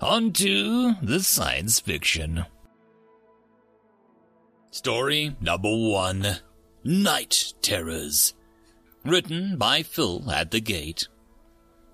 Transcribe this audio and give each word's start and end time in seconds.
On 0.00 0.32
to 0.32 0.94
the 1.02 1.20
science 1.20 1.78
fiction. 1.78 2.46
Story 4.70 5.36
number 5.42 5.68
one 5.68 6.38
Night 6.82 7.52
Terrors. 7.60 8.32
Written 9.04 9.58
by 9.58 9.82
Phil 9.82 10.30
at 10.30 10.52
the 10.52 10.60
Gate. 10.60 11.06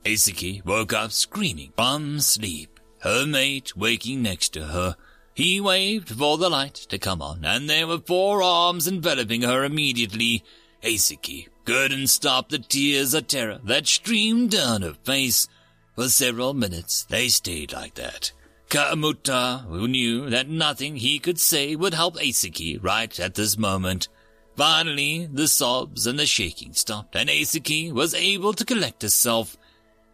Aisaki 0.05 0.65
woke 0.65 0.93
up 0.93 1.11
screaming 1.11 1.73
from 1.77 2.21
sleep, 2.21 2.79
her 3.01 3.27
mate 3.27 3.77
waking 3.77 4.23
next 4.23 4.51
to 4.51 4.67
her. 4.67 4.95
He 5.35 5.61
waved 5.61 6.11
for 6.11 6.39
the 6.39 6.49
light 6.49 6.75
to 6.75 6.99
come 6.99 7.21
on, 7.21 7.45
and 7.45 7.69
there 7.69 7.89
were 7.89 7.99
four 7.99 8.41
arms 8.41 8.87
enveloping 8.87 9.43
her 9.43 9.65
immediately. 9.65 10.45
Aisaki 10.81 11.49
couldn't 11.65 12.07
stop 12.07 12.51
the 12.51 12.61
tears 12.61 13.15
of 13.15 13.27
terror 13.27 13.59
that 13.65 13.89
streamed 13.89 14.53
down 14.53 14.83
her 14.83 14.95
face. 15.03 15.49
For 15.97 16.09
several 16.11 16.53
minutes 16.53 17.05
they 17.05 17.29
stayed 17.29 17.73
like 17.73 17.95
that. 17.95 18.33
Kamuta, 18.69 19.65
who 19.67 19.89
knew 19.89 20.29
that 20.29 20.49
nothing 20.49 20.97
he 20.97 21.19
could 21.19 21.41
say 21.41 21.75
would 21.75 21.95
help 21.95 22.17
Aisaki 22.17 22.79
right 22.83 23.19
at 23.19 23.35
this 23.35 23.57
moment. 23.57 24.09
Finally, 24.57 25.29
the 25.33 25.49
sobs 25.49 26.07
and 26.07 26.19
the 26.19 26.27
shaking 26.27 26.73
stopped, 26.75 27.17
and 27.17 27.29
Aisaki 27.29 27.93
was 27.93 28.15
able 28.15 28.53
to 28.53 28.65
collect 28.65 29.03
herself. 29.03 29.57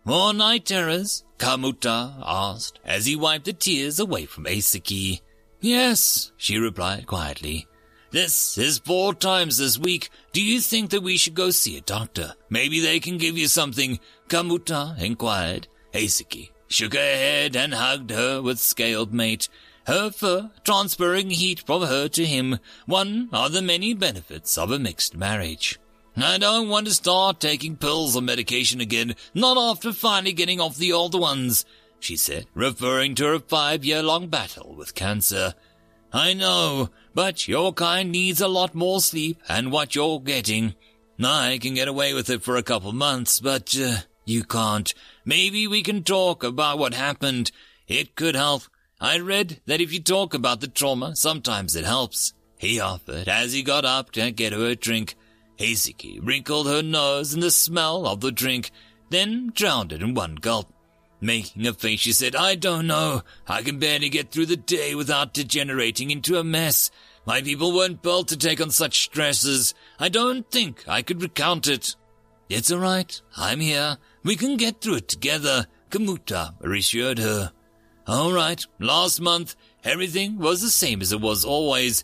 More 0.05 0.33
night 0.33 0.67
terrors? 0.67 1.25
Kamuta 1.39 2.15
asked, 2.25 2.79
as 2.85 3.07
he 3.07 3.17
wiped 3.17 3.47
the 3.47 3.53
tears 3.53 3.99
away 3.99 4.27
from 4.27 4.45
Aisaki. 4.45 5.21
Yes, 5.61 6.33
she 6.37 6.59
replied 6.59 7.07
quietly. 7.07 7.67
This 8.13 8.59
is 8.59 8.79
four 8.79 9.15
times 9.15 9.57
this 9.57 9.79
week. 9.79 10.11
Do 10.33 10.45
you 10.45 10.61
think 10.61 10.91
that 10.91 11.03
we 11.03 11.17
should 11.17 11.33
go 11.33 11.49
see 11.49 11.79
a 11.79 11.81
doctor? 11.81 12.35
Maybe 12.51 12.79
they 12.79 13.01
can 13.01 13.17
give 13.17 13.39
you 13.39 13.49
something, 13.49 14.01
Kamuta 14.29 15.01
inquired. 15.01 15.67
Aisaki 15.95 16.51
shook 16.69 16.93
her 16.93 17.01
head 17.01 17.57
and 17.57 17.73
hugged 17.73 18.11
her 18.11 18.43
with 18.43 18.59
scaled 18.59 19.15
mate, 19.15 19.49
her 19.87 20.11
fur 20.11 20.51
transferring 20.63 21.31
heat 21.31 21.61
from 21.61 21.83
her 21.83 22.07
to 22.09 22.27
him, 22.27 22.59
one 22.85 23.31
of 23.33 23.53
the 23.53 23.63
many 23.63 23.95
benefits 23.95 24.59
of 24.59 24.71
a 24.71 24.79
mixed 24.79 25.17
marriage. 25.17 25.79
I 26.15 26.37
don't 26.37 26.69
want 26.69 26.89
to 26.89 26.93
start 26.93 27.41
taking 27.41 27.77
pills 27.77 28.15
or 28.15 28.21
medication 28.21 28.83
again, 28.83 29.15
not 29.33 29.57
after 29.57 29.91
finally 29.91 30.35
getting 30.35 30.61
off 30.61 30.77
the 30.77 30.93
old 30.93 31.19
ones, 31.19 31.65
she 31.99 32.19
said, 32.19 32.45
referring 32.53 33.15
to 33.15 33.25
her 33.25 33.39
five-year-long 33.39 34.29
battle 34.29 34.75
with 34.75 34.95
cancer. 34.95 35.55
I 36.13 36.35
know, 36.35 36.91
but 37.15 37.49
your 37.49 37.73
kind 37.73 38.11
needs 38.11 38.41
a 38.41 38.49
lot 38.49 38.75
more 38.75 39.01
sleep 39.01 39.41
and 39.49 39.73
what 39.73 39.95
you're 39.95 40.21
getting. 40.21 40.75
I 41.23 41.59
can 41.59 41.75
get 41.75 41.89
away 41.89 42.15
with 42.15 42.31
it 42.31 42.43
for 42.43 42.57
a 42.57 42.63
couple 42.63 42.93
months, 42.93 43.39
but 43.39 43.77
uh, 43.79 43.99
you 44.25 44.45
can't. 44.45 44.93
Maybe 45.25 45.67
we 45.67 45.83
can 45.83 46.03
talk 46.03 46.43
about 46.43 46.79
what 46.79 46.95
happened. 46.95 47.53
It 47.87 48.17
could 48.17 48.35
help. 48.35 48.63
I 49.01 49.19
read 49.19 49.61
that 49.67 49.81
if 49.81 49.93
you 49.93 50.01
talk 50.01 50.35
about 50.35 50.61
the 50.61 50.69
trauma, 50.69 51.15
sometimes 51.17 51.77
it 51.77 51.85
helps. 51.85 52.35
He 52.59 52.81
offered 52.81 53.29
as 53.29 53.53
he 53.53 53.63
got 53.63 53.85
up 53.85 54.13
to 54.13 54.31
get 54.31 54.53
her 54.53 54.67
a 54.67 54.77
drink. 54.77 55.17
Aisaki 55.59 56.19
wrinkled 56.23 56.67
her 56.67 56.83
nose 56.83 57.35
in 57.35 57.41
the 57.41 57.51
smell 57.51 58.07
of 58.07 58.21
the 58.21 58.33
drink, 58.33 58.71
then 59.11 59.53
drowned 59.55 59.93
it 59.93 60.03
in 60.03 60.15
one 60.15 60.37
gulp. 60.37 60.73
Making 61.23 61.69
a 61.69 61.73
face, 61.73 62.01
she 62.01 62.13
said, 62.13 62.35
I 62.35 62.57
don't 62.57 62.89
know. 62.89 63.23
I 63.47 63.63
can 63.63 63.79
barely 63.79 64.09
get 64.09 64.33
through 64.33 64.47
the 64.47 64.57
day 64.57 64.97
without 64.97 65.33
degenerating 65.33 66.11
into 66.11 66.37
a 66.37 66.43
mess. 66.43 66.91
My 67.25 67.41
people 67.41 67.73
weren't 67.73 68.03
built 68.03 68.27
to 68.29 68.37
take 68.37 68.61
on 68.61 68.71
such 68.71 69.05
stresses. 69.05 69.73
I 70.01 70.09
don't 70.09 70.51
think 70.51 70.83
I 70.89 71.03
could 71.03 71.23
recount 71.23 71.69
it. 71.69 71.95
It's 72.49 72.73
all 72.73 72.81
right. 72.81 73.23
I'm 73.37 73.61
here. 73.61 73.99
We 74.25 74.35
can 74.35 74.57
get 74.57 74.81
through 74.81 74.97
it 74.97 75.09
together, 75.09 75.67
Kamuta 75.91 76.55
reassured 76.61 77.21
her. 77.21 77.53
All 78.09 78.33
right, 78.33 78.67
last 78.81 79.21
month, 79.21 79.55
everything 79.85 80.39
was 80.39 80.61
the 80.61 80.71
same 80.71 81.01
as 81.01 81.13
it 81.13 81.21
was 81.21 81.45
always. 81.45 82.03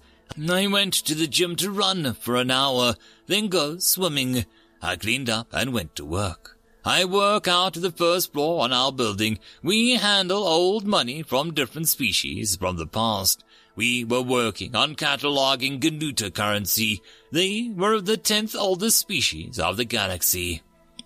I 0.48 0.68
went 0.68 0.94
to 0.94 1.16
the 1.16 1.26
gym 1.26 1.56
to 1.56 1.72
run 1.72 2.14
for 2.14 2.36
an 2.36 2.52
hour, 2.52 2.94
then 3.26 3.48
go 3.48 3.78
swimming. 3.78 4.46
I 4.80 4.94
cleaned 4.94 5.28
up 5.28 5.48
and 5.52 5.72
went 5.72 5.96
to 5.96 6.04
work. 6.04 6.57
I 6.88 7.04
work 7.04 7.46
out 7.46 7.74
to 7.74 7.80
the 7.80 7.92
first 7.92 8.32
floor 8.32 8.64
on 8.64 8.72
our 8.72 8.90
building. 8.90 9.40
We 9.62 9.96
handle 9.96 10.48
old 10.48 10.86
money 10.86 11.22
from 11.22 11.52
different 11.52 11.86
species 11.86 12.56
from 12.56 12.78
the 12.78 12.86
past. 12.86 13.44
We 13.76 14.04
were 14.04 14.22
working 14.22 14.74
on 14.74 14.94
cataloging 14.94 15.80
Ganuta 15.80 16.32
currency. 16.32 17.02
They 17.30 17.70
were 17.76 18.00
the 18.00 18.16
tenth 18.16 18.56
oldest 18.56 18.96
species 18.96 19.58
of 19.58 19.76
the 19.76 19.84
galaxy. 19.84 20.62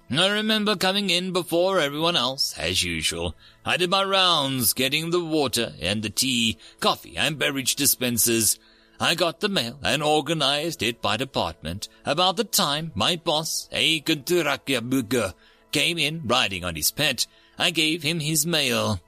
I 0.09 0.29
remember 0.29 0.77
coming 0.77 1.11
in 1.11 1.33
before 1.33 1.81
everyone 1.81 2.15
else, 2.15 2.57
as 2.57 2.85
usual. 2.85 3.35
I 3.65 3.77
did 3.77 3.91
my 3.91 4.05
rounds, 4.05 4.75
getting 4.75 5.11
the 5.11 5.25
water 5.25 5.73
and 5.81 6.05
the 6.05 6.11
tea, 6.11 6.59
coffee 6.79 7.17
and 7.17 7.41
beverage 7.41 7.75
dispensers. 7.75 8.57
I 9.01 9.17
got 9.17 9.41
the 9.41 9.49
mail 9.49 9.81
and 9.83 10.01
organized 10.01 10.81
it 10.81 11.03
by 11.03 11.17
department. 11.17 11.89
About 12.05 12.37
the 12.37 12.45
time 12.45 12.93
my 12.95 13.17
boss, 13.17 13.69
a 13.73 14.01
Kanturakia 14.03 14.81
came 15.73 15.99
in 15.99 16.23
riding 16.25 16.65
on 16.65 16.77
his 16.77 16.91
pet, 16.91 17.27
I 17.59 17.71
gave 17.71 18.03
him 18.03 18.21
his 18.21 18.47
mail. 18.47 19.01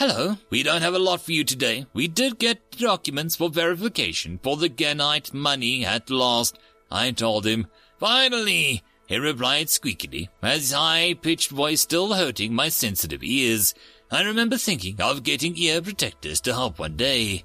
Hello, 0.00 0.36
we 0.50 0.62
don't 0.62 0.82
have 0.82 0.94
a 0.94 0.98
lot 0.98 1.20
for 1.20 1.32
you 1.32 1.44
today. 1.44 1.86
We 1.92 2.08
did 2.08 2.38
get 2.38 2.72
documents 2.72 3.36
for 3.36 3.48
verification 3.48 4.40
for 4.42 4.56
the 4.56 4.68
Genite 4.68 5.32
money 5.32 5.84
at 5.84 6.10
last, 6.10 6.58
I 6.90 7.10
told 7.12 7.46
him. 7.46 7.66
Finally! 7.98 8.82
he 9.06 9.18
replied 9.18 9.66
squeakily, 9.68 10.28
his 10.42 10.72
high-pitched 10.72 11.50
voice 11.50 11.82
still 11.82 12.14
hurting 12.14 12.54
my 12.54 12.68
sensitive 12.68 13.22
ears. 13.22 13.74
I 14.10 14.22
remember 14.22 14.56
thinking 14.56 15.00
of 15.00 15.22
getting 15.22 15.56
ear 15.56 15.80
protectors 15.82 16.40
to 16.42 16.54
help 16.54 16.78
one 16.78 16.96
day. 16.96 17.44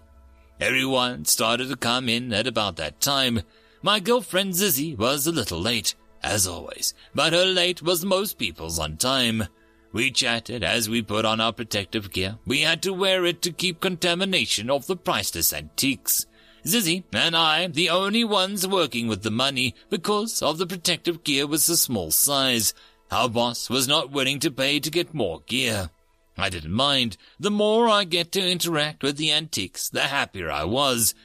Everyone 0.59 1.25
started 1.25 1.69
to 1.69 1.75
come 1.75 2.09
in 2.09 2.33
at 2.33 2.47
about 2.47 2.77
that 2.77 2.99
time. 2.99 3.41
My 3.81 3.99
girlfriend 3.99 4.53
Zizzy 4.53 4.97
was 4.97 5.25
a 5.25 5.31
little 5.31 5.59
late, 5.59 5.95
as 6.23 6.47
always, 6.47 6.93
but 7.13 7.33
her 7.33 7.45
late 7.45 7.81
was 7.81 8.05
most 8.05 8.37
people's 8.37 8.79
on 8.79 8.97
time. 8.97 9.47
We 9.91 10.11
chatted 10.11 10.63
as 10.63 10.87
we 10.87 11.01
put 11.01 11.25
on 11.25 11.41
our 11.41 11.51
protective 11.51 12.11
gear. 12.11 12.37
We 12.45 12.61
had 12.61 12.83
to 12.83 12.93
wear 12.93 13.25
it 13.25 13.41
to 13.43 13.51
keep 13.51 13.81
contamination 13.81 14.69
off 14.69 14.85
the 14.85 14.95
priceless 14.95 15.51
antiques. 15.51 16.27
Zizzy 16.65 17.03
and 17.13 17.35
I, 17.35 17.67
the 17.67 17.89
only 17.89 18.23
ones 18.23 18.67
working 18.67 19.07
with 19.07 19.23
the 19.23 19.31
money 19.31 19.73
because 19.89 20.41
of 20.41 20.57
the 20.57 20.67
protective 20.67 21.23
gear 21.23 21.47
was 21.47 21.67
a 21.69 21.77
small 21.77 22.11
size. 22.11 22.73
Our 23.11 23.29
boss 23.29 23.69
was 23.69 23.87
not 23.87 24.11
willing 24.11 24.39
to 24.39 24.51
pay 24.51 24.79
to 24.79 24.91
get 24.91 25.13
more 25.13 25.41
gear. 25.47 25.89
I 26.37 26.49
didn't 26.49 26.71
mind. 26.71 27.17
The 27.39 27.51
more 27.51 27.89
I 27.89 28.03
get 28.03 28.31
to 28.33 28.47
interact 28.47 29.03
with 29.03 29.17
the 29.17 29.31
antiques, 29.31 29.89
the 29.89 30.01
happier 30.01 30.51
I 30.51 30.65
was. 30.65 31.15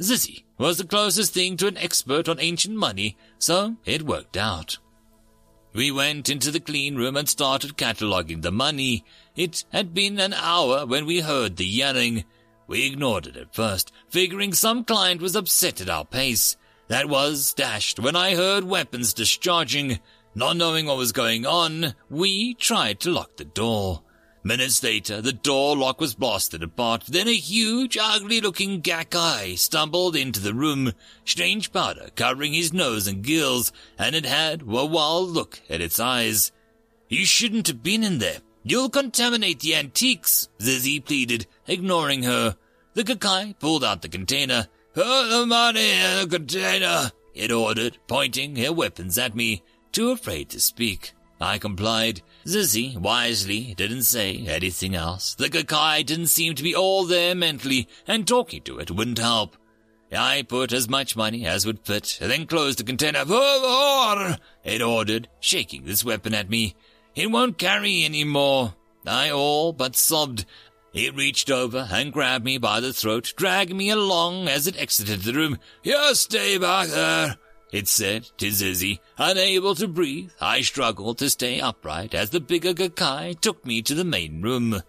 Zizzy 0.00 0.44
was 0.58 0.78
the 0.78 0.86
closest 0.86 1.34
thing 1.34 1.56
to 1.58 1.66
an 1.66 1.78
expert 1.78 2.28
on 2.28 2.40
ancient 2.40 2.76
money, 2.76 3.16
so 3.38 3.76
it 3.84 4.02
worked 4.02 4.36
out. 4.36 4.78
We 5.72 5.90
went 5.90 6.28
into 6.28 6.50
the 6.50 6.60
clean 6.60 6.96
room 6.96 7.16
and 7.16 7.28
started 7.28 7.76
cataloging 7.76 8.42
the 8.42 8.50
money. 8.50 9.04
It 9.36 9.64
had 9.70 9.94
been 9.94 10.18
an 10.18 10.32
hour 10.32 10.86
when 10.86 11.06
we 11.06 11.20
heard 11.20 11.56
the 11.56 11.66
yelling. 11.66 12.24
We 12.66 12.86
ignored 12.86 13.26
it 13.26 13.36
at 13.36 13.54
first, 13.54 13.92
figuring 14.08 14.52
some 14.52 14.84
client 14.84 15.20
was 15.20 15.36
upset 15.36 15.80
at 15.80 15.88
our 15.88 16.04
pace. 16.04 16.56
That 16.88 17.08
was 17.08 17.54
dashed 17.54 18.00
when 18.00 18.16
I 18.16 18.34
heard 18.34 18.64
weapons 18.64 19.12
discharging. 19.12 20.00
Not 20.34 20.56
knowing 20.56 20.86
what 20.86 20.96
was 20.96 21.12
going 21.12 21.46
on, 21.46 21.94
we 22.08 22.54
tried 22.54 23.00
to 23.00 23.10
lock 23.10 23.36
the 23.36 23.44
door. 23.44 24.02
Minutes 24.44 24.82
later, 24.82 25.20
the 25.20 25.32
door 25.32 25.76
lock 25.76 26.00
was 26.00 26.14
blasted 26.14 26.62
apart. 26.62 27.04
Then 27.08 27.28
a 27.28 27.34
huge, 27.34 27.98
ugly-looking 28.00 28.82
Gakai 28.82 29.58
stumbled 29.58 30.14
into 30.16 30.40
the 30.40 30.54
room, 30.54 30.92
strange 31.24 31.72
powder 31.72 32.10
covering 32.14 32.52
his 32.52 32.72
nose 32.72 33.06
and 33.06 33.22
gills, 33.22 33.72
and 33.98 34.14
it 34.14 34.24
had 34.24 34.62
a 34.62 34.64
wild 34.64 35.30
look 35.30 35.60
at 35.68 35.80
its 35.80 35.98
eyes. 35.98 36.52
You 37.08 37.24
shouldn't 37.24 37.66
have 37.66 37.82
been 37.82 38.04
in 38.04 38.18
there. 38.18 38.38
You'll 38.62 38.90
contaminate 38.90 39.60
the 39.60 39.74
antiques, 39.74 40.48
Zizzy 40.58 41.04
pleaded, 41.04 41.46
ignoring 41.66 42.22
her. 42.22 42.56
The 42.94 43.04
Gakai 43.04 43.58
pulled 43.58 43.84
out 43.84 44.02
the 44.02 44.08
container. 44.08 44.68
Put 44.94 45.28
the 45.30 45.46
money 45.46 45.90
in 45.90 46.20
the 46.20 46.38
container, 46.38 47.12
it 47.34 47.52
ordered, 47.52 47.98
pointing 48.06 48.56
her 48.56 48.72
weapons 48.72 49.16
at 49.16 49.34
me, 49.34 49.62
too 49.92 50.10
afraid 50.10 50.48
to 50.50 50.60
speak. 50.60 51.12
I 51.40 51.58
complied. 51.58 52.22
Zizzy 52.46 52.96
wisely 52.96 53.74
didn't 53.76 54.02
say 54.02 54.44
anything 54.46 54.94
else. 54.94 55.34
The 55.34 55.48
Kakai 55.48 56.04
didn't 56.04 56.26
seem 56.26 56.54
to 56.54 56.62
be 56.62 56.74
all 56.74 57.04
there 57.04 57.34
mentally, 57.34 57.88
and 58.06 58.26
talking 58.26 58.62
to 58.62 58.78
it 58.78 58.90
wouldn't 58.90 59.18
help. 59.18 59.56
I 60.10 60.42
put 60.42 60.72
as 60.72 60.88
much 60.88 61.16
money 61.16 61.46
as 61.46 61.66
would 61.66 61.84
fit, 61.84 62.18
then 62.20 62.46
closed 62.46 62.78
the 62.78 62.84
container. 62.84 63.24
Por 63.24 64.36
it 64.64 64.82
ordered, 64.82 65.28
shaking 65.40 65.84
this 65.84 66.04
weapon 66.04 66.34
at 66.34 66.48
me. 66.48 66.74
It 67.14 67.30
won't 67.30 67.58
carry 67.58 68.04
any 68.04 68.24
more. 68.24 68.74
I 69.06 69.30
all 69.30 69.72
but 69.72 69.96
sobbed. 69.96 70.44
It 70.94 71.14
reached 71.14 71.50
over 71.50 71.88
and 71.92 72.12
grabbed 72.12 72.44
me 72.44 72.58
by 72.58 72.80
the 72.80 72.92
throat, 72.92 73.32
dragging 73.36 73.76
me 73.76 73.90
along 73.90 74.48
as 74.48 74.66
it 74.66 74.80
exited 74.80 75.20
the 75.20 75.34
room. 75.34 75.58
You 75.82 76.14
stay 76.14 76.56
back 76.58 76.88
there, 76.88 77.36
it 77.72 77.88
said 77.88 78.24
to 78.38 78.48
Zizzy. 78.48 79.00
Unable 79.16 79.74
to 79.74 79.88
breathe, 79.88 80.30
I 80.40 80.60
struggled 80.62 81.18
to 81.18 81.30
stay 81.30 81.60
upright 81.60 82.14
as 82.14 82.30
the 82.30 82.40
bigger 82.40 82.72
Gakai 82.72 83.40
took 83.40 83.64
me 83.66 83.82
to 83.82 83.94
the 83.94 84.04
main 84.04 84.42
room. 84.42 84.82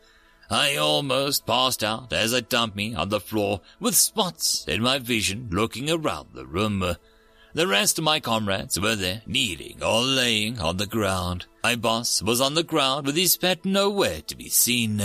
I 0.50 0.78
almost 0.78 1.46
passed 1.46 1.84
out 1.84 2.12
as 2.12 2.34
I 2.34 2.40
dumped 2.40 2.76
me 2.76 2.96
on 2.96 3.10
the 3.10 3.20
floor 3.20 3.62
with 3.80 3.96
spots 3.96 4.66
in 4.68 4.82
my 4.82 4.98
vision 4.98 5.50
looking 5.52 5.90
around 5.90 6.30
the 6.34 6.46
room. 6.46 6.96
The 7.54 7.68
rest 7.68 7.98
of 7.98 8.04
my 8.04 8.20
comrades 8.20 8.80
were 8.80 8.96
there, 8.96 9.22
kneeling 9.26 9.84
or 9.84 10.02
laying 10.02 10.60
on 10.60 10.78
the 10.78 10.88
ground. 10.88 11.46
My 11.64 11.76
boss 11.76 12.22
was 12.22 12.42
on 12.42 12.54
the 12.54 12.64
ground 12.64 13.06
with 13.06 13.16
his 13.16 13.38
pet 13.38 13.66
nowhere 13.66 14.22
to 14.22 14.36
be 14.36 14.50
seen. 14.50 15.02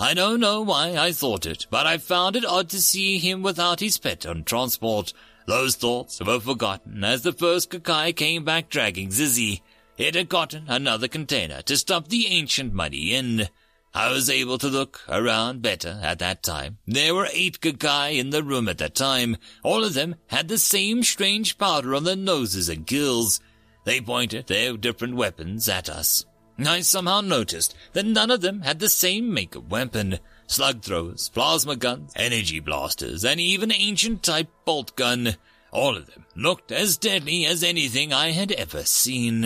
I 0.00 0.14
don't 0.14 0.38
know 0.38 0.62
why 0.62 0.96
I 0.96 1.10
thought 1.10 1.44
it, 1.44 1.66
but 1.70 1.86
I 1.86 1.98
found 1.98 2.36
it 2.36 2.44
odd 2.44 2.68
to 2.70 2.80
see 2.80 3.18
him 3.18 3.42
without 3.42 3.80
his 3.80 3.98
pet 3.98 4.26
on 4.26 4.44
transport. 4.44 5.12
Those 5.48 5.76
thoughts 5.76 6.20
were 6.20 6.40
forgotten 6.40 7.02
as 7.02 7.22
the 7.22 7.32
first 7.32 7.70
Kakai 7.70 8.14
came 8.14 8.44
back 8.44 8.68
dragging 8.68 9.08
Zizzy. 9.08 9.62
It 9.96 10.14
had 10.14 10.28
gotten 10.28 10.64
another 10.68 11.08
container 11.08 11.62
to 11.62 11.76
stuff 11.78 12.06
the 12.06 12.26
ancient 12.26 12.74
money 12.74 13.14
in. 13.14 13.48
I 13.94 14.12
was 14.12 14.28
able 14.28 14.58
to 14.58 14.68
look 14.68 15.00
around 15.08 15.62
better 15.62 16.00
at 16.02 16.18
that 16.18 16.42
time. 16.42 16.76
There 16.86 17.14
were 17.14 17.30
eight 17.32 17.62
Kakai 17.62 18.18
in 18.18 18.28
the 18.28 18.42
room 18.42 18.68
at 18.68 18.76
that 18.76 18.94
time. 18.94 19.38
All 19.62 19.84
of 19.84 19.94
them 19.94 20.16
had 20.26 20.48
the 20.48 20.58
same 20.58 21.02
strange 21.02 21.56
powder 21.56 21.94
on 21.94 22.04
their 22.04 22.14
noses 22.14 22.68
and 22.68 22.86
gills. 22.86 23.40
They 23.84 24.02
pointed 24.02 24.48
their 24.48 24.76
different 24.76 25.16
weapons 25.16 25.66
at 25.66 25.88
us. 25.88 26.26
I 26.58 26.82
somehow 26.82 27.22
noticed 27.22 27.74
that 27.94 28.04
none 28.04 28.30
of 28.30 28.42
them 28.42 28.60
had 28.60 28.80
the 28.80 28.90
same 28.90 29.32
make 29.32 29.54
of 29.54 29.70
weapon. 29.70 30.18
Slug 30.48 30.80
throwers, 30.80 31.28
plasma 31.28 31.76
guns, 31.76 32.10
energy 32.16 32.58
blasters, 32.58 33.22
and 33.22 33.38
even 33.38 33.70
ancient 33.70 34.22
type 34.22 34.48
bolt 34.64 34.96
gun. 34.96 35.36
All 35.70 35.94
of 35.94 36.06
them 36.06 36.24
looked 36.34 36.72
as 36.72 36.96
deadly 36.96 37.44
as 37.44 37.62
anything 37.62 38.14
I 38.14 38.30
had 38.30 38.50
ever 38.52 38.82
seen. 38.84 39.42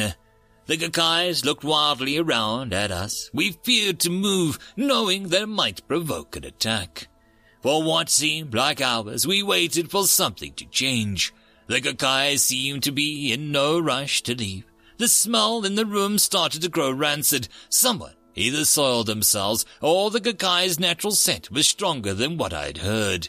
The 0.67 0.77
Kakais 0.77 1.45
looked 1.45 1.65
wildly 1.65 2.19
around 2.19 2.73
at 2.73 2.93
us. 2.93 3.31
We 3.35 3.51
feared 3.51 3.99
to 4.01 4.11
move, 4.11 4.61
knowing 4.77 5.29
that 5.31 5.43
it 5.43 5.47
might 5.49 5.87
provoke 5.89 6.37
an 6.37 6.45
attack. 6.45 7.09
For 7.63 7.83
what 7.83 8.09
seemed 8.09 8.55
like 8.55 8.81
hours, 8.81 9.27
we 9.27 9.43
waited 9.43 9.91
for 9.91 10.07
something 10.07 10.55
to 10.55 10.67
change. 10.67 11.35
The 11.67 11.81
Kakais 11.81 12.39
seemed 12.39 12.85
to 12.85 12.93
be 12.93 13.33
in 13.33 13.51
no 13.51 13.81
rush 13.81 14.23
to 14.23 14.37
leave. 14.37 14.67
The 14.99 15.09
smell 15.09 15.65
in 15.65 15.75
the 15.75 15.85
room 15.85 16.19
started 16.19 16.63
to 16.63 16.69
grow 16.69 16.93
rancid. 16.93 17.49
Someone 17.69 18.15
either 18.35 18.65
soiled 18.65 19.07
themselves, 19.07 19.65
or 19.81 20.11
the 20.11 20.21
Kakai's 20.21 20.81
natural 20.81 21.13
scent 21.13 21.51
was 21.51 21.67
stronger 21.67 22.15
than 22.15 22.37
what 22.37 22.53
I'd 22.53 22.79
heard. 22.79 23.29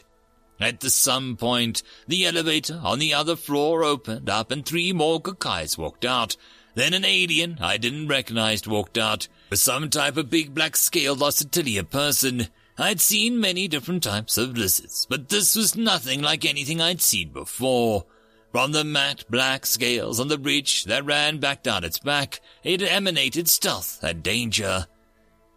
At 0.60 0.80
the 0.80 0.90
some 0.90 1.36
point, 1.36 1.82
the 2.06 2.24
elevator 2.26 2.80
on 2.82 2.98
the 2.98 3.12
other 3.12 3.36
floor 3.36 3.82
opened 3.82 4.30
up 4.30 4.50
and 4.50 4.64
three 4.64 4.92
more 4.92 5.20
Kakais 5.20 5.76
walked 5.76 6.04
out. 6.04 6.36
Then 6.74 6.94
an 6.94 7.04
alien 7.04 7.58
I 7.60 7.76
didn't 7.76 8.08
recognize 8.08 8.66
walked 8.66 8.98
out, 8.98 9.28
with 9.50 9.60
some 9.60 9.90
type 9.90 10.16
of 10.16 10.30
big 10.30 10.54
black 10.54 10.76
scaled 10.76 11.20
Ossetilia 11.20 11.88
person. 11.88 12.48
I'd 12.76 13.00
seen 13.00 13.40
many 13.40 13.68
different 13.68 14.02
types 14.02 14.36
of 14.36 14.56
lizards, 14.56 15.06
but 15.08 15.28
this 15.28 15.54
was 15.54 15.76
nothing 15.76 16.22
like 16.22 16.44
anything 16.44 16.80
I'd 16.80 17.02
seen 17.02 17.30
before. 17.30 18.06
From 18.50 18.72
the 18.72 18.84
matte 18.84 19.24
black 19.28 19.66
scales 19.66 20.18
on 20.18 20.28
the 20.28 20.38
ridge 20.38 20.84
that 20.84 21.04
ran 21.04 21.38
back 21.38 21.62
down 21.62 21.84
its 21.84 21.98
back, 21.98 22.40
it 22.62 22.82
emanated 22.82 23.48
stealth 23.48 24.02
and 24.02 24.22
danger. 24.22 24.86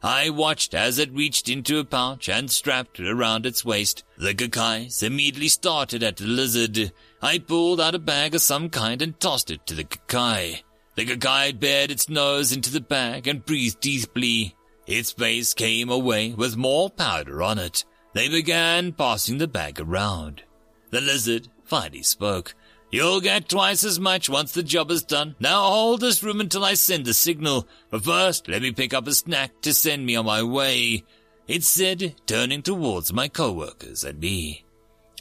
I 0.04 0.30
watched 0.30 0.74
as 0.74 1.00
it 1.00 1.12
reached 1.12 1.50
into 1.50 1.80
a 1.80 1.84
pouch 1.86 2.30
and 2.30 2.52
strapped 2.52 3.00
it 3.00 3.08
around 3.08 3.46
its 3.46 3.66
waist. 3.66 4.04
The 4.18 4.36
Kakais 4.36 5.02
immediately 5.02 5.48
started 5.48 6.04
at 6.04 6.18
the 6.18 6.26
lizard. 6.26 6.92
I 7.22 7.40
pulled 7.40 7.82
out 7.82 7.96
a 7.96 8.00
bag 8.00 8.36
of 8.36 8.42
some 8.42 8.70
kind 8.70 9.02
and 9.02 9.20
tossed 9.20 9.50
it 9.50 9.66
to 9.68 9.74
the 9.74 9.84
Kakai. 9.84 10.62
The 10.96 11.06
Kakai 11.06 11.60
bared 11.60 11.92
its 11.92 12.10
nose 12.10 12.52
into 12.52 12.72
the 12.72 12.82
bag 12.82 13.28
and 13.28 13.46
breathed 13.46 13.80
deeply. 13.82 14.56
Its 14.86 15.12
face 15.12 15.54
came 15.54 15.90
away 15.90 16.32
with 16.32 16.56
more 16.56 16.90
powder 16.90 17.42
on 17.42 17.58
it. 17.58 17.84
They 18.14 18.30
began 18.30 18.94
passing 18.94 19.38
the 19.38 19.48
bag 19.48 19.80
around. 19.80 20.44
The 20.92 21.02
lizard 21.02 21.50
finally 21.66 22.04
spoke. 22.04 22.56
You'll 22.90 23.20
get 23.20 23.50
twice 23.50 23.84
as 23.84 24.00
much 24.00 24.30
once 24.30 24.54
the 24.54 24.64
job 24.64 24.92
is 24.92 25.04
done. 25.04 25.36
Now 25.40 25.62
hold 25.64 26.00
this 26.00 26.24
room 26.24 26.40
until 26.40 26.64
I 26.64 26.76
send 26.76 27.06
the 27.06 27.14
signal. 27.14 27.68
But 27.90 28.06
first, 28.06 28.48
let 28.48 28.62
me 28.62 28.72
pick 28.72 28.94
up 28.94 29.08
a 29.08 29.14
snack 29.14 29.60
to 29.62 29.74
send 29.74 30.06
me 30.06 30.16
on 30.16 30.26
my 30.26 30.42
way. 30.42 31.04
It 31.48 31.64
said, 31.64 32.16
turning 32.26 32.62
towards 32.62 33.12
my 33.12 33.28
co-workers 33.28 34.04
and 34.04 34.20
me. 34.20 34.66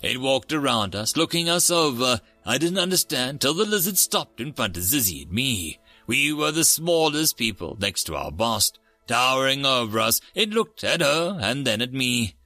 It 0.02 0.20
walked 0.20 0.52
around 0.52 0.94
us, 0.94 1.16
looking 1.16 1.48
us 1.48 1.70
over. 1.70 2.20
I 2.44 2.58
didn't 2.58 2.78
understand 2.78 3.40
till 3.40 3.54
the 3.54 3.64
lizard 3.64 3.98
stopped 3.98 4.40
in 4.40 4.52
front 4.52 4.76
of 4.76 4.82
Zizzy 4.84 5.22
and 5.22 5.32
me. 5.32 5.80
We 6.06 6.32
were 6.32 6.52
the 6.52 6.64
smallest 6.64 7.36
people 7.36 7.76
next 7.80 8.04
to 8.04 8.14
our 8.14 8.30
boss. 8.30 8.72
Towering 9.08 9.64
over 9.64 9.98
us, 9.98 10.20
it 10.34 10.50
looked 10.50 10.84
at 10.84 11.00
her 11.00 11.38
and 11.40 11.66
then 11.66 11.80
at 11.80 11.92
me. 11.92 12.36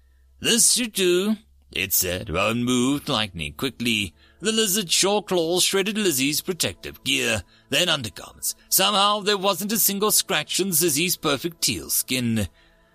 This 0.41 0.73
should 0.73 0.93
do, 0.93 1.37
it 1.73 1.93
said, 1.93 2.31
and 2.31 2.65
moved 2.65 3.09
lightning 3.09 3.53
quickly. 3.55 4.15
The 4.41 4.53
lizard 4.53 4.91
shore 4.91 5.23
claws 5.23 5.63
shredded 5.63 5.97
Zizzy's 5.97 6.41
protective 6.41 7.05
gear, 7.05 7.43
then 7.69 7.89
undergarments. 7.89 8.55
Somehow 8.71 9.21
there 9.21 9.37
wasn't 9.37 9.73
a 9.73 9.79
single 9.79 10.11
scratch 10.11 10.61
on 10.61 10.73
Zizzy's 10.73 11.17
perfect 11.17 11.61
teal 11.61 11.91
skin. 11.91 12.49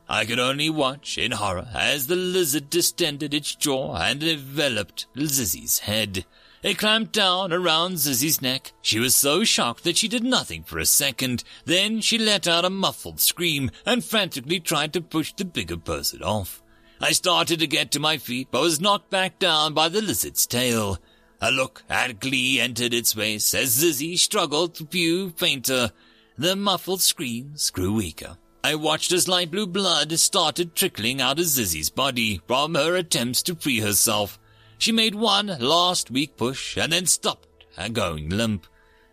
I 0.10 0.26
could 0.26 0.40
only 0.40 0.70
watch 0.70 1.18
in 1.18 1.32
horror 1.32 1.68
as 1.74 2.08
the 2.08 2.16
lizard 2.16 2.70
distended 2.70 3.34
its 3.34 3.56
jaw 3.56 3.96
and 3.96 4.24
enveloped 4.24 5.08
Zizzy's 5.18 5.80
head. 5.80 6.26
It 6.64 6.80
clamped 6.80 7.12
down 7.12 7.54
around 7.54 7.98
Zizzy's 7.98 8.42
neck. 8.42 8.74
She 8.82 8.98
was 8.98 9.16
so 9.16 9.44
shocked 9.44 9.84
that 9.84 9.98
she 9.98 10.08
did 10.08 10.24
nothing 10.24 10.64
for 10.64 10.80
a 10.80 10.86
second. 10.86 11.44
Then 11.66 12.02
she 12.02 12.18
let 12.18 12.48
out 12.48 12.66
a 12.66 12.72
muffled 12.72 13.20
scream 13.20 13.70
and 13.86 14.04
frantically 14.04 14.60
tried 14.60 14.94
to 14.94 15.02
push 15.02 15.32
the 15.32 15.46
bigger 15.46 15.78
person 15.78 16.24
off. 16.24 16.64
I 17.00 17.12
started 17.12 17.60
to 17.60 17.68
get 17.68 17.92
to 17.92 18.00
my 18.00 18.18
feet, 18.18 18.48
but 18.50 18.62
was 18.62 18.82
knocked 18.82 19.12
back 19.12 19.38
down 19.38 19.76
by 19.76 19.90
the 19.90 20.02
lizard's 20.02 20.48
tail. 20.48 20.98
A 21.42 21.52
look 21.52 21.84
at 21.90 22.20
glee 22.20 22.60
entered 22.60 22.94
its 22.94 23.14
face 23.14 23.54
as 23.54 23.76
Zizzy 23.78 24.18
struggled 24.18 24.76
to 24.76 24.86
pew 24.86 25.32
fainter. 25.32 25.92
The 26.38 26.56
muffled 26.56 27.02
screams 27.02 27.70
grew 27.70 27.94
weaker. 27.94 28.38
I 28.64 28.76
watched 28.76 29.12
as 29.12 29.28
light 29.28 29.52
blue 29.52 29.68
blood 29.68 30.12
started 30.14 30.76
trickling 30.76 31.22
out 31.22 31.38
of 31.38 31.46
Zizzy's 31.46 31.90
body 31.90 32.42
from 32.48 32.74
her 32.76 32.96
attempts 32.96 33.44
to 33.44 33.56
free 33.56 33.80
herself. 33.80 34.40
She 34.78 34.92
made 34.92 35.16
one 35.16 35.48
last 35.60 36.10
weak 36.10 36.36
push 36.36 36.78
and 36.78 36.92
then 36.92 37.06
stopped, 37.06 37.48
going 37.94 38.30
limp. 38.30 38.66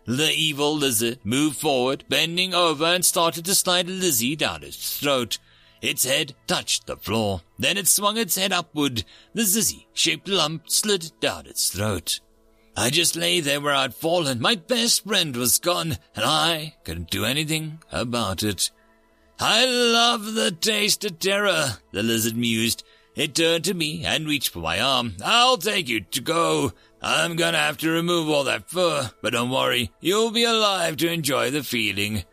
The 0.05 0.31
evil 0.31 0.75
lizard 0.75 1.19
moved 1.23 1.57
forward, 1.57 2.03
bending 2.09 2.53
over 2.53 2.85
and 2.85 3.05
started 3.05 3.45
to 3.45 3.55
slide 3.55 3.87
Zizzy 3.87 4.37
down 4.37 4.63
its 4.63 4.99
throat. 4.99 5.37
Its 5.83 6.05
head 6.05 6.33
touched 6.47 6.87
the 6.87 6.95
floor. 6.95 7.41
Then 7.59 7.77
it 7.77 7.89
swung 7.89 8.17
its 8.17 8.37
head 8.37 8.53
upward. 8.53 9.03
The 9.33 9.41
zizzy-shaped 9.41 10.29
lump 10.29 10.69
slid 10.69 11.11
down 11.19 11.45
its 11.45 11.69
throat. 11.69 12.21
I 12.75 12.89
just 12.89 13.17
lay 13.17 13.41
there 13.41 13.59
where 13.59 13.75
I'd 13.75 13.93
fallen. 13.93 14.39
My 14.39 14.55
best 14.55 15.03
friend 15.03 15.35
was 15.35 15.59
gone, 15.59 15.97
and 16.15 16.25
I 16.25 16.75
couldn't 16.85 17.11
do 17.11 17.25
anything 17.25 17.79
about 17.91 18.43
it. 18.43 18.71
I 19.41 19.65
love 19.65 20.33
the 20.33 20.51
taste 20.51 21.03
of 21.03 21.19
terror, 21.19 21.79
the 21.91 22.01
lizard 22.01 22.37
mused. 22.37 22.85
It 23.15 23.35
turned 23.35 23.65
to 23.65 23.73
me 23.73 24.05
and 24.05 24.25
reached 24.25 24.53
for 24.53 24.59
my 24.59 24.79
arm. 24.79 25.17
I'll 25.23 25.57
take 25.57 25.89
you 25.89 25.99
to 25.99 26.21
go. 26.21 26.71
I'm 27.01 27.35
gonna 27.35 27.57
have 27.57 27.77
to 27.79 27.91
remove 27.91 28.29
all 28.29 28.45
that 28.45 28.69
fur, 28.69 29.11
but 29.21 29.33
don't 29.33 29.49
worry, 29.49 29.91
you'll 29.99 30.31
be 30.31 30.45
alive 30.45 30.95
to 30.97 31.11
enjoy 31.11 31.51
the 31.51 31.61
feeling. 31.61 32.23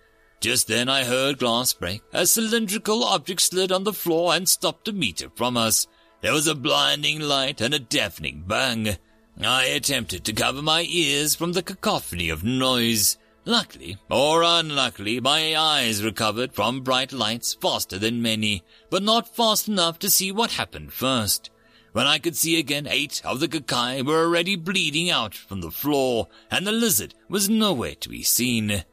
Just 0.41 0.69
then 0.69 0.89
I 0.89 1.05
heard 1.05 1.39
glass 1.39 1.75
break. 1.75 2.03
A 2.15 2.27
cylindrical 2.27 3.05
object 3.05 3.43
slid 3.43 3.71
on 3.71 3.85
the 3.85 3.93
floor 3.93 4.35
and 4.35 4.49
stopped 4.49 4.89
a 4.89 4.93
meter 4.93 5.31
from 5.35 5.57
us. 5.57 5.87
There 6.23 6.33
was 6.33 6.47
a 6.47 6.55
blinding 6.55 7.21
light 7.21 7.61
and 7.61 7.75
a 7.75 7.79
deafening 7.79 8.45
bang. 8.47 8.97
I 9.43 9.65
attempted 9.65 10.25
to 10.25 10.33
cover 10.33 10.63
my 10.63 10.87
ears 10.89 11.35
from 11.35 11.53
the 11.53 11.63
cacophony 11.63 12.31
of 12.31 12.43
noise. 12.43 13.19
Luckily, 13.45 13.99
or 14.11 14.43
unluckily, 14.43 15.21
my 15.21 15.57
eyes 15.57 16.05
recovered 16.05 16.55
from 16.55 16.83
bright 16.83 17.13
lights 17.13 17.55
faster 17.55 17.99
than 17.99 18.23
many, 18.23 18.63
but 18.91 19.03
not 19.03 19.35
fast 19.35 19.67
enough 19.67 19.99
to 20.01 20.11
see 20.11 20.31
what 20.31 20.53
happened 20.53 20.93
first. 20.93 21.51
When 21.93 22.07
I 22.07 22.19
could 22.19 22.37
see 22.37 22.59
again, 22.59 22.87
eight 22.87 23.21
of 23.25 23.41
the 23.41 23.49
Kakai 23.49 24.05
were 24.05 24.25
already 24.25 24.57
bleeding 24.57 25.11
out 25.11 25.35
from 25.35 25.61
the 25.61 25.71
floor, 25.71 26.29
and 26.51 26.67
the 26.67 26.73
lizard 26.73 27.15
was 27.29 27.49
nowhere 27.49 27.95
to 27.97 28.09
be 28.09 28.23
seen. 28.23 28.85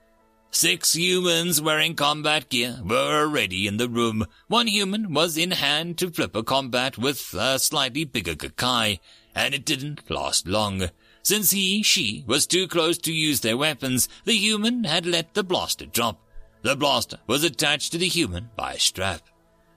Six 0.59 0.95
humans 0.95 1.61
wearing 1.61 1.93
combat 1.93 2.49
gear 2.49 2.79
were 2.83 3.21
already 3.21 3.67
in 3.67 3.77
the 3.77 3.87
room. 3.87 4.25
One 4.47 4.65
human 4.65 5.13
was 5.13 5.37
in 5.37 5.51
hand 5.51 5.99
to 5.99 6.09
flip 6.09 6.35
a 6.35 6.41
combat 6.41 6.97
with 6.97 7.35
a 7.35 7.59
slightly 7.59 8.05
bigger 8.05 8.33
Kakai, 8.33 8.99
and 9.35 9.53
it 9.53 9.65
didn't 9.65 10.09
last 10.09 10.47
long. 10.47 10.89
Since 11.21 11.51
he, 11.51 11.83
she, 11.83 12.23
was 12.25 12.47
too 12.47 12.67
close 12.67 12.97
to 12.97 13.13
use 13.13 13.41
their 13.41 13.55
weapons, 13.55 14.09
the 14.25 14.33
human 14.33 14.85
had 14.85 15.05
let 15.05 15.35
the 15.35 15.43
blaster 15.43 15.85
drop. 15.85 16.19
The 16.63 16.75
blaster 16.75 17.19
was 17.27 17.43
attached 17.43 17.91
to 17.91 17.99
the 17.99 18.07
human 18.07 18.49
by 18.55 18.73
a 18.73 18.79
strap. 18.79 19.21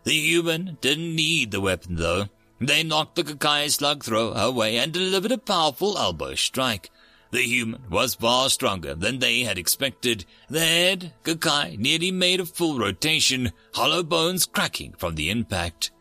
The 0.05 0.15
human 0.15 0.79
didn't 0.81 1.15
need 1.15 1.51
the 1.51 1.61
weapon 1.61 1.97
though. 1.97 2.29
They 2.59 2.83
knocked 2.85 3.17
the 3.17 3.25
Kakai 3.25 3.71
slug 3.71 4.03
thrower 4.03 4.33
away 4.35 4.79
and 4.79 4.95
delivered 4.95 5.33
a 5.33 5.37
powerful 5.37 5.99
elbow 5.99 6.37
strike. 6.37 6.91
The 7.31 7.43
human 7.43 7.83
was 7.89 8.17
far 8.17 8.51
stronger 8.51 8.95
than 8.95 9.21
they 9.21 9.41
had 9.41 9.57
expected. 9.57 10.25
The 10.49 10.61
head, 10.61 11.13
Kakai, 11.23 11.79
nearly 11.79 12.11
made 12.11 12.41
a 12.41 12.47
full 12.47 12.79
rotation, 12.79 13.53
hollow 13.75 14.03
bones 14.03 14.47
cracking 14.47 14.95
from 14.99 15.15
the 15.15 15.31
impact. 15.31 15.93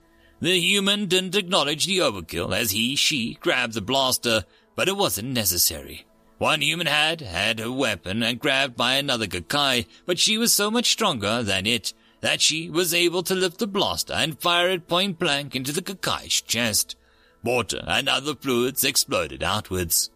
The 0.41 0.59
human 0.59 1.05
didn't 1.05 1.35
acknowledge 1.35 1.85
the 1.85 1.99
overkill 1.99 2.55
as 2.55 2.71
he, 2.71 2.95
she 2.95 3.35
grabbed 3.35 3.73
the 3.73 3.81
blaster, 3.81 4.45
but 4.75 4.87
it 4.87 4.97
wasn't 4.97 5.29
necessary. 5.29 6.05
One 6.39 6.61
human 6.61 6.87
had 6.87 7.21
had 7.21 7.59
her 7.59 7.71
weapon 7.71 8.23
and 8.23 8.39
grabbed 8.39 8.75
by 8.75 8.93
another 8.93 9.27
Kakai, 9.27 9.85
but 10.05 10.17
she 10.17 10.37
was 10.37 10.53
so 10.53 10.71
much 10.71 10.89
stronger 10.89 11.43
than 11.43 11.67
it 11.67 11.93
that 12.21 12.41
she 12.41 12.69
was 12.69 12.93
able 12.93 13.21
to 13.23 13.35
lift 13.35 13.59
the 13.59 13.67
blaster 13.67 14.13
and 14.13 14.39
fire 14.39 14.69
it 14.69 14.87
point 14.87 15.19
blank 15.19 15.55
into 15.55 15.73
the 15.73 15.81
Kakai's 15.81 16.41
chest. 16.41 16.95
Water 17.43 17.83
and 17.87 18.09
other 18.09 18.35
fluids 18.35 18.83
exploded 18.83 19.43
outwards. 19.43 20.09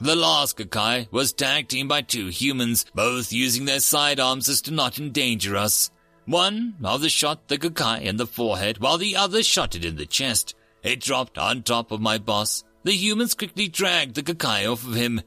The 0.00 0.14
last 0.14 0.56
Kakai 0.56 1.10
was 1.10 1.32
tag 1.32 1.66
teamed 1.66 1.88
by 1.88 2.02
two 2.02 2.28
humans, 2.28 2.86
both 2.94 3.32
using 3.32 3.64
their 3.64 3.80
sidearms 3.80 4.48
as 4.48 4.62
to 4.62 4.70
not 4.70 4.98
endanger 4.98 5.56
us. 5.56 5.90
One 6.24 6.76
of 6.84 7.00
the 7.00 7.08
shot 7.08 7.48
the 7.48 7.58
Kakai 7.58 8.02
in 8.02 8.16
the 8.16 8.26
forehead, 8.26 8.78
while 8.78 8.98
the 8.98 9.16
other 9.16 9.42
shot 9.42 9.74
it 9.74 9.84
in 9.84 9.96
the 9.96 10.06
chest. 10.06 10.54
It 10.84 11.00
dropped 11.00 11.36
on 11.36 11.62
top 11.62 11.90
of 11.90 12.00
my 12.00 12.18
boss. 12.18 12.62
The 12.84 12.92
humans 12.92 13.34
quickly 13.34 13.66
dragged 13.66 14.14
the 14.14 14.22
Kakai 14.22 14.70
off 14.70 14.86
of 14.86 14.94
him. 14.94 15.20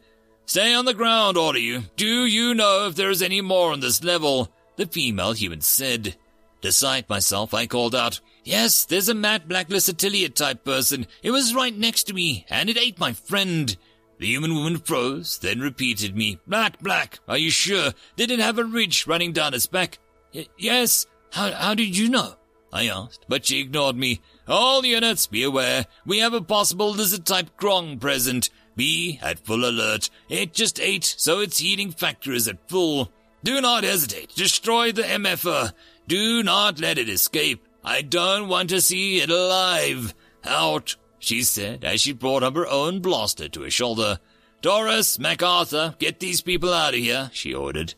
Stay 0.46 0.74
on 0.74 0.86
the 0.86 0.94
ground, 0.94 1.38
of 1.38 1.58
you. 1.58 1.84
Do 1.98 2.26
you 2.26 2.54
know 2.54 2.88
if 2.88 2.96
there 2.96 3.10
is 3.10 3.22
any 3.22 3.42
more 3.42 3.74
on 3.74 3.82
this 3.82 4.04
level? 4.04 4.54
The 4.78 4.86
female 4.86 5.34
human 5.34 5.62
said. 5.62 6.16
Sight 6.64 7.10
myself, 7.10 7.54
I 7.54 7.66
called 7.66 7.96
out, 7.96 8.22
Yes, 8.44 8.86
there's 8.86 9.10
a 9.10 9.14
mad 9.14 9.48
Blacklist 9.48 9.90
Atelier 9.90 10.30
type 10.30 10.64
person. 10.64 11.08
It 11.22 11.32
was 11.32 11.56
right 11.56 11.76
next 11.76 12.04
to 12.04 12.14
me, 12.14 12.46
and 12.50 12.70
it 12.70 12.78
ate 12.78 13.00
my 13.00 13.14
friend. 13.14 13.76
The 14.22 14.28
human 14.28 14.54
woman 14.54 14.78
froze, 14.78 15.40
then 15.40 15.62
repeated 15.62 16.16
me. 16.16 16.38
Black, 16.46 16.80
black, 16.80 17.18
are 17.28 17.40
you 17.40 17.50
sure? 17.50 17.92
Did 18.16 18.30
it 18.30 18.38
have 18.38 18.60
a 18.60 18.64
ridge 18.64 19.08
running 19.08 19.34
down 19.34 19.56
its 19.56 19.66
back? 19.66 19.98
Y- 20.32 20.46
yes. 20.60 21.08
How, 21.32 21.52
how 21.52 21.74
did 21.74 21.98
you 21.98 22.08
know? 22.08 22.36
I 22.72 22.88
asked, 22.88 23.26
but 23.28 23.48
she 23.48 23.62
ignored 23.62 23.96
me. 23.96 24.22
All 24.48 24.86
units, 24.86 25.26
be 25.26 25.42
aware. 25.42 25.88
We 26.06 26.20
have 26.20 26.36
a 26.36 26.42
possible 26.42 26.92
lizard-type 26.92 27.58
grong 27.58 27.98
present. 27.98 28.52
Be 28.76 29.20
at 29.24 29.40
full 29.40 29.66
alert. 29.66 30.12
It 30.30 30.54
just 30.54 30.80
ate, 30.80 31.16
so 31.18 31.40
its 31.40 31.58
heating 31.58 31.92
factor 31.92 32.32
is 32.32 32.48
at 32.48 32.70
full. 32.70 33.12
Do 33.44 33.60
not 33.60 33.84
hesitate. 33.84 34.36
Destroy 34.36 34.92
the 34.92 35.02
MFR. 35.02 35.74
Do 36.08 36.44
not 36.44 36.80
let 36.80 37.00
it 37.00 37.10
escape. 37.10 37.68
I 37.84 38.04
don't 38.04 38.48
want 38.48 38.70
to 38.70 38.82
see 38.82 39.20
it 39.20 39.32
alive. 39.32 40.14
Out 40.46 40.96
she 41.22 41.44
said 41.44 41.86
as 41.86 42.02
she 42.02 42.12
brought 42.12 42.44
up 42.44 42.56
her 42.56 42.68
own 42.68 43.00
blaster 43.00 43.48
to 43.48 43.62
her 43.62 43.70
shoulder. 43.70 44.20
Doris, 44.62 45.18
MacArthur, 45.18 45.96
get 45.98 46.20
these 46.20 46.42
people 46.42 46.74
out 46.74 46.94
of 46.94 47.00
here, 47.00 47.30
she 47.32 47.54
ordered. 47.54 47.94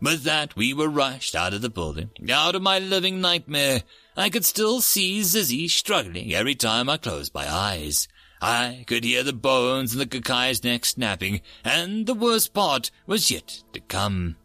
With 0.00 0.24
that, 0.24 0.54
we 0.54 0.74
were 0.74 0.88
rushed 0.88 1.34
out 1.34 1.54
of 1.54 1.62
the 1.62 1.70
building, 1.70 2.10
out 2.30 2.54
of 2.54 2.62
my 2.62 2.78
living 2.78 3.20
nightmare. 3.20 3.82
I 4.16 4.28
could 4.28 4.44
still 4.44 4.80
see 4.80 5.20
Zizzy 5.20 5.70
struggling 5.70 6.34
every 6.34 6.54
time 6.54 6.90
I 6.90 6.98
closed 6.98 7.32
my 7.32 7.50
eyes. 7.50 8.06
I 8.42 8.84
could 8.86 9.04
hear 9.04 9.22
the 9.22 9.32
bones 9.32 9.92
in 9.94 9.98
the 9.98 10.06
Kakai's 10.06 10.62
neck 10.62 10.84
snapping, 10.84 11.40
and 11.64 12.06
the 12.06 12.14
worst 12.14 12.52
part 12.52 12.90
was 13.06 13.30
yet 13.30 13.62
to 13.72 13.80
come. 13.80 14.36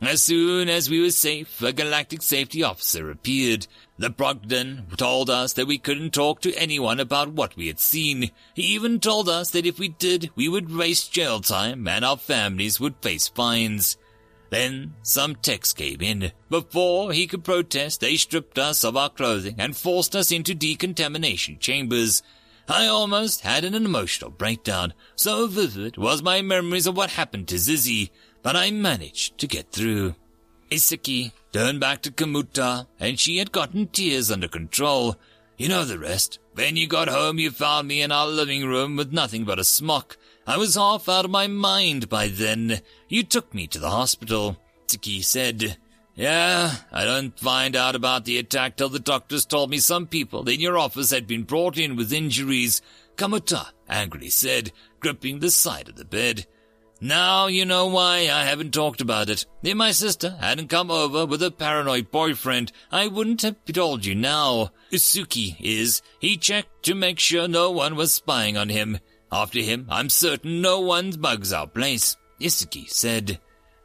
As 0.00 0.22
soon 0.22 0.68
as 0.68 0.88
we 0.88 1.00
were 1.00 1.10
safe, 1.10 1.60
a 1.60 1.72
galactic 1.72 2.22
safety 2.22 2.62
officer 2.62 3.10
appeared. 3.10 3.66
The 3.98 4.10
Brogdon 4.10 4.96
told 4.96 5.28
us 5.28 5.54
that 5.54 5.66
we 5.66 5.78
couldn't 5.78 6.12
talk 6.12 6.40
to 6.42 6.54
anyone 6.54 7.00
about 7.00 7.32
what 7.32 7.56
we 7.56 7.66
had 7.66 7.80
seen. 7.80 8.30
He 8.54 8.62
even 8.62 9.00
told 9.00 9.28
us 9.28 9.50
that 9.50 9.66
if 9.66 9.78
we 9.78 9.88
did, 9.88 10.30
we 10.36 10.48
would 10.48 10.74
waste 10.74 11.12
jail 11.12 11.40
time 11.40 11.88
and 11.88 12.04
our 12.04 12.16
families 12.16 12.78
would 12.78 12.94
face 13.02 13.26
fines. 13.26 13.96
Then 14.50 14.94
some 15.02 15.34
text 15.34 15.76
came 15.76 16.00
in. 16.00 16.30
Before 16.48 17.12
he 17.12 17.26
could 17.26 17.42
protest, 17.42 18.00
they 18.00 18.16
stripped 18.16 18.58
us 18.58 18.84
of 18.84 18.96
our 18.96 19.10
clothing 19.10 19.56
and 19.58 19.76
forced 19.76 20.14
us 20.14 20.30
into 20.30 20.54
decontamination 20.54 21.58
chambers. 21.58 22.22
I 22.68 22.86
almost 22.86 23.40
had 23.40 23.64
an 23.64 23.74
emotional 23.74 24.30
breakdown. 24.30 24.92
So 25.16 25.46
vivid 25.46 25.96
was 25.96 26.22
my 26.22 26.42
memories 26.42 26.86
of 26.86 26.96
what 26.96 27.10
happened 27.10 27.48
to 27.48 27.54
Zizzy, 27.54 28.10
but 28.42 28.56
I 28.56 28.70
managed 28.70 29.38
to 29.38 29.46
get 29.46 29.72
through. 29.72 30.14
Aisaki 30.70 31.32
turned 31.52 31.80
back 31.80 32.02
to 32.02 32.10
Kamuta, 32.10 32.86
and 33.00 33.18
she 33.18 33.38
had 33.38 33.52
gotten 33.52 33.86
tears 33.86 34.30
under 34.30 34.48
control. 34.48 35.16
You 35.56 35.68
know 35.68 35.84
the 35.86 35.98
rest. 35.98 36.38
When 36.54 36.76
you 36.76 36.86
got 36.86 37.08
home, 37.08 37.38
you 37.38 37.50
found 37.50 37.88
me 37.88 38.02
in 38.02 38.12
our 38.12 38.26
living 38.26 38.66
room 38.66 38.96
with 38.96 39.12
nothing 39.12 39.44
but 39.44 39.58
a 39.58 39.64
smock. 39.64 40.18
I 40.46 40.58
was 40.58 40.74
half 40.74 41.08
out 41.08 41.24
of 41.24 41.30
my 41.30 41.46
mind 41.46 42.08
by 42.08 42.28
then. 42.28 42.80
You 43.08 43.22
took 43.22 43.54
me 43.54 43.66
to 43.68 43.78
the 43.78 43.90
hospital. 43.90 44.58
Tiki 44.86 45.22
said, 45.22 45.78
Yeah, 46.18 46.74
I 46.90 47.04
don't 47.04 47.38
find 47.38 47.76
out 47.76 47.94
about 47.94 48.24
the 48.24 48.38
attack 48.38 48.74
till 48.74 48.88
the 48.88 48.98
doctors 48.98 49.46
told 49.46 49.70
me 49.70 49.78
some 49.78 50.08
people 50.08 50.48
in 50.48 50.58
your 50.58 50.76
office 50.76 51.12
had 51.12 51.28
been 51.28 51.44
brought 51.44 51.78
in 51.78 51.94
with 51.94 52.12
injuries. 52.12 52.82
Kamuta 53.14 53.68
angrily 53.88 54.28
said, 54.28 54.72
gripping 54.98 55.38
the 55.38 55.52
side 55.52 55.88
of 55.88 55.94
the 55.94 56.04
bed. 56.04 56.44
Now 57.00 57.46
you 57.46 57.64
know 57.64 57.86
why 57.86 58.28
I 58.32 58.42
haven't 58.42 58.74
talked 58.74 59.00
about 59.00 59.28
it. 59.28 59.46
If 59.62 59.76
my 59.76 59.92
sister 59.92 60.36
hadn't 60.40 60.70
come 60.70 60.90
over 60.90 61.24
with 61.24 61.40
a 61.40 61.52
paranoid 61.52 62.10
boyfriend, 62.10 62.72
I 62.90 63.06
wouldn't 63.06 63.42
have 63.42 63.64
told 63.66 64.04
you 64.04 64.16
now. 64.16 64.72
Usuki 64.90 65.54
is. 65.60 66.02
He 66.18 66.36
checked 66.36 66.82
to 66.86 66.96
make 66.96 67.20
sure 67.20 67.46
no 67.46 67.70
one 67.70 67.94
was 67.94 68.12
spying 68.12 68.56
on 68.56 68.70
him. 68.70 68.98
After 69.30 69.60
him, 69.60 69.86
I'm 69.88 70.08
certain 70.08 70.62
no 70.62 70.80
one 70.80 71.12
bugs 71.12 71.52
our 71.52 71.68
place. 71.68 72.16
Isuki 72.40 72.90
said. 72.90 73.38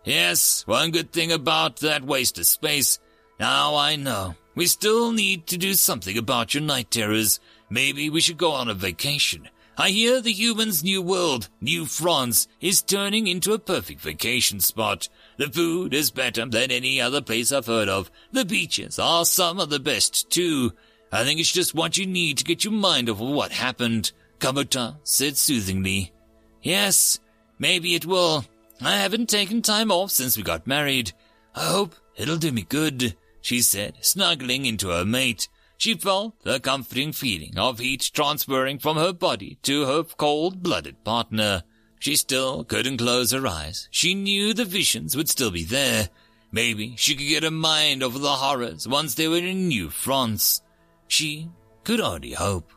Yes, 0.03 0.63
one 0.67 0.91
good 0.91 1.11
thing 1.11 1.31
about 1.31 1.77
that 1.77 2.03
waste 2.03 2.37
of 2.37 2.45
space. 2.45 2.99
Now 3.39 3.75
I 3.75 3.95
know. 3.95 4.35
We 4.55 4.67
still 4.67 5.11
need 5.11 5.47
to 5.47 5.57
do 5.57 5.73
something 5.73 6.17
about 6.17 6.53
your 6.53 6.61
night 6.61 6.91
terrors. 6.91 7.39
Maybe 7.69 8.09
we 8.09 8.21
should 8.21 8.37
go 8.37 8.51
on 8.51 8.69
a 8.69 8.73
vacation. 8.73 9.49
I 9.75 9.89
hear 9.89 10.21
the 10.21 10.31
humans' 10.31 10.83
new 10.83 11.01
world, 11.01 11.49
New 11.59 11.85
France, 11.85 12.47
is 12.61 12.83
turning 12.83 13.25
into 13.25 13.53
a 13.53 13.59
perfect 13.59 14.01
vacation 14.01 14.59
spot. 14.59 15.09
The 15.37 15.47
food 15.47 15.95
is 15.95 16.11
better 16.11 16.45
than 16.45 16.69
any 16.69 17.01
other 17.01 17.21
place 17.21 17.51
I've 17.51 17.65
heard 17.65 17.89
of. 17.89 18.11
The 18.31 18.45
beaches 18.45 18.99
are 18.99 19.25
some 19.25 19.59
of 19.59 19.71
the 19.71 19.79
best, 19.79 20.29
too. 20.29 20.73
I 21.11 21.23
think 21.23 21.39
it's 21.39 21.51
just 21.51 21.73
what 21.73 21.97
you 21.97 22.05
need 22.05 22.37
to 22.37 22.43
get 22.43 22.63
your 22.63 22.73
mind 22.73 23.09
off 23.09 23.19
of 23.19 23.29
what 23.29 23.51
happened, 23.51 24.11
Kamuta 24.37 24.97
said 25.03 25.37
soothingly. 25.37 26.13
Yes, 26.61 27.19
maybe 27.57 27.95
it 27.95 28.05
will. 28.05 28.45
I 28.81 28.97
haven't 28.97 29.29
taken 29.29 29.61
time 29.61 29.91
off 29.91 30.11
since 30.11 30.35
we 30.35 30.43
got 30.43 30.67
married. 30.67 31.13
I 31.55 31.65
hope 31.65 31.95
it'll 32.15 32.37
do 32.37 32.51
me 32.51 32.63
good, 32.63 33.15
she 33.41 33.61
said, 33.61 33.95
snuggling 34.01 34.65
into 34.65 34.89
her 34.89 35.05
mate. 35.05 35.47
She 35.77 35.95
felt 35.95 36.41
the 36.43 36.59
comforting 36.59 37.11
feeling 37.11 37.57
of 37.57 37.79
heat 37.79 38.09
transferring 38.13 38.79
from 38.79 38.97
her 38.97 39.13
body 39.13 39.57
to 39.63 39.85
her 39.85 40.03
cold-blooded 40.03 41.03
partner. 41.03 41.63
She 41.99 42.15
still 42.15 42.63
couldn't 42.63 42.97
close 42.97 43.31
her 43.31 43.45
eyes. 43.47 43.87
She 43.91 44.15
knew 44.15 44.53
the 44.53 44.65
visions 44.65 45.15
would 45.15 45.29
still 45.29 45.51
be 45.51 45.63
there. 45.63 46.09
Maybe 46.51 46.95
she 46.97 47.15
could 47.15 47.27
get 47.27 47.43
her 47.43 47.51
mind 47.51 48.03
over 48.03 48.19
the 48.19 48.29
horrors 48.29 48.87
once 48.87 49.15
they 49.15 49.27
were 49.27 49.37
in 49.37 49.67
New 49.67 49.89
France. 49.89 50.61
She 51.07 51.49
could 51.83 51.99
only 51.99 52.33
hope. 52.33 52.71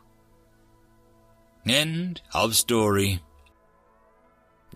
End 1.67 2.21
of 2.33 2.55
story. 2.55 3.19